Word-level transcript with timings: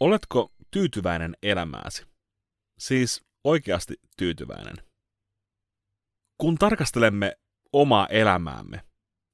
Oletko 0.00 0.52
tyytyväinen 0.70 1.36
elämääsi? 1.42 2.06
Siis 2.78 3.24
oikeasti 3.44 3.94
tyytyväinen. 4.16 4.76
Kun 6.38 6.58
tarkastelemme 6.58 7.36
omaa 7.72 8.06
elämäämme, 8.06 8.84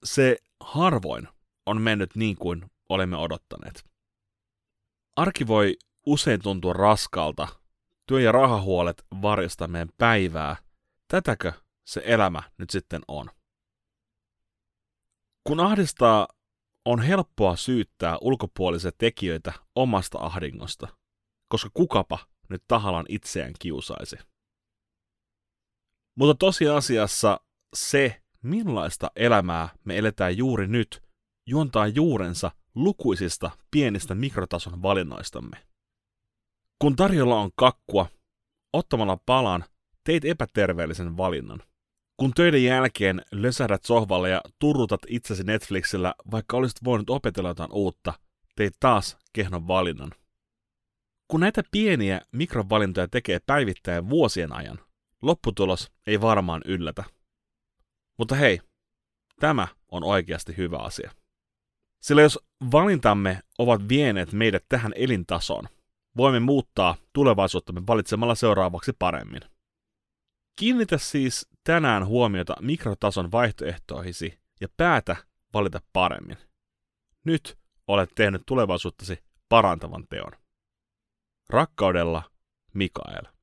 se 0.04 0.36
harvoin 0.60 1.28
on 1.66 1.80
mennyt 1.80 2.16
niin 2.16 2.36
kuin 2.36 2.70
olemme 2.88 3.16
odottaneet. 3.16 3.84
Arki 5.16 5.46
voi 5.46 5.76
usein 6.06 6.42
tuntua 6.42 6.72
raskalta, 6.72 7.48
työ- 8.06 8.20
ja 8.20 8.32
rahahuolet 8.32 9.04
varjosta 9.22 9.68
meidän 9.68 9.88
päivää. 9.98 10.56
Tätäkö 11.08 11.52
se 11.84 12.02
elämä 12.04 12.42
nyt 12.58 12.70
sitten 12.70 13.00
on? 13.08 13.30
Kun 15.44 15.60
ahdistaa, 15.60 16.28
on 16.90 17.02
helppoa 17.02 17.56
syyttää 17.56 18.18
ulkopuolisia 18.20 18.90
tekijöitä 18.98 19.52
omasta 19.74 20.18
ahdingosta, 20.18 20.88
koska 21.48 21.70
kukapa 21.74 22.18
nyt 22.48 22.62
tahallaan 22.68 23.06
itseään 23.08 23.52
kiusaisi. 23.58 24.16
Mutta 26.14 26.34
tosiasiassa 26.34 27.40
se, 27.76 28.22
millaista 28.42 29.10
elämää 29.16 29.68
me 29.84 29.98
eletään 29.98 30.36
juuri 30.36 30.66
nyt, 30.66 31.02
juontaa 31.46 31.86
juurensa 31.86 32.50
lukuisista 32.74 33.50
pienistä 33.70 34.14
mikrotason 34.14 34.82
valinnoistamme. 34.82 35.66
Kun 36.78 36.96
tarjolla 36.96 37.40
on 37.40 37.50
kakkua, 37.56 38.06
ottamalla 38.72 39.18
palan 39.26 39.64
teit 40.04 40.24
epäterveellisen 40.24 41.16
valinnan. 41.16 41.62
Kun 42.20 42.32
töiden 42.34 42.64
jälkeen 42.64 43.22
lösähdät 43.32 43.84
sohvalle 43.84 44.30
ja 44.30 44.40
turrutat 44.58 45.00
itsesi 45.08 45.44
Netflixillä, 45.44 46.14
vaikka 46.30 46.56
olisit 46.56 46.84
voinut 46.84 47.10
opetella 47.10 47.48
jotain 47.48 47.72
uutta, 47.72 48.14
teit 48.56 48.74
taas 48.80 49.18
kehnon 49.32 49.68
valinnan. 49.68 50.10
Kun 51.28 51.40
näitä 51.40 51.62
pieniä 51.70 52.20
mikrovalintoja 52.32 53.08
tekee 53.08 53.40
päivittäin 53.46 54.10
vuosien 54.10 54.52
ajan, 54.52 54.78
lopputulos 55.22 55.92
ei 56.06 56.20
varmaan 56.20 56.62
yllätä. 56.64 57.04
Mutta 58.18 58.34
hei, 58.34 58.60
tämä 59.38 59.68
on 59.88 60.04
oikeasti 60.04 60.56
hyvä 60.56 60.78
asia. 60.78 61.10
Sillä 62.02 62.22
jos 62.22 62.38
valintamme 62.72 63.40
ovat 63.58 63.88
vieneet 63.88 64.32
meidät 64.32 64.64
tähän 64.68 64.92
elintasoon, 64.96 65.64
voimme 66.16 66.40
muuttaa 66.40 66.96
tulevaisuuttamme 67.12 67.82
valitsemalla 67.86 68.34
seuraavaksi 68.34 68.92
paremmin. 68.98 69.42
Kiinnitä 70.56 70.98
siis 70.98 71.48
tänään 71.64 72.06
huomiota 72.06 72.54
mikrotason 72.60 73.32
vaihtoehtoihisi 73.32 74.40
ja 74.60 74.68
päätä 74.76 75.16
valita 75.54 75.80
paremmin. 75.92 76.36
Nyt 77.24 77.58
olet 77.86 78.10
tehnyt 78.14 78.42
tulevaisuuttasi 78.46 79.18
parantavan 79.48 80.06
teon. 80.08 80.32
Rakkaudella, 81.48 82.22
Mikael. 82.74 83.39